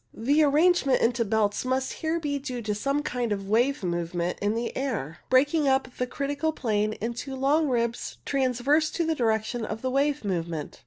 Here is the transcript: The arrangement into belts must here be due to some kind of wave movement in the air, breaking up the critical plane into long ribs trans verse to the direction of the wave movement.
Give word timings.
The 0.15 0.41
arrangement 0.41 0.99
into 1.03 1.23
belts 1.23 1.63
must 1.63 1.93
here 2.01 2.19
be 2.19 2.39
due 2.39 2.63
to 2.63 2.73
some 2.73 3.03
kind 3.03 3.31
of 3.31 3.47
wave 3.47 3.83
movement 3.83 4.39
in 4.41 4.55
the 4.55 4.75
air, 4.75 5.19
breaking 5.29 5.67
up 5.67 5.87
the 5.99 6.07
critical 6.07 6.51
plane 6.51 6.93
into 6.93 7.35
long 7.35 7.69
ribs 7.69 8.17
trans 8.25 8.61
verse 8.61 8.89
to 8.89 9.05
the 9.05 9.13
direction 9.13 9.63
of 9.63 9.83
the 9.83 9.91
wave 9.91 10.25
movement. 10.25 10.79